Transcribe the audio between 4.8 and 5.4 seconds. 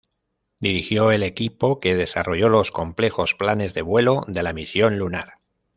lunar.